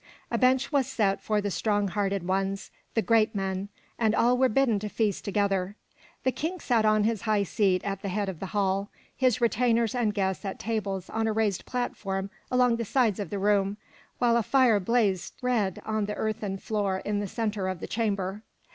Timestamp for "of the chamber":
17.67-18.41